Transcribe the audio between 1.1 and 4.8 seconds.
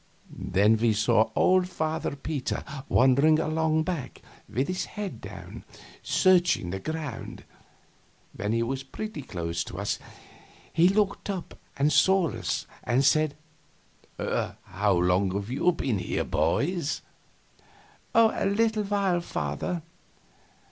poor old Father Peter wandering along back, with